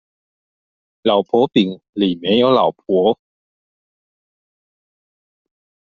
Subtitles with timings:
[1.03, 3.19] 老婆餅裡沒有老婆